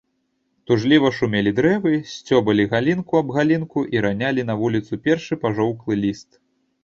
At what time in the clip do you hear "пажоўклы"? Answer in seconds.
5.45-5.93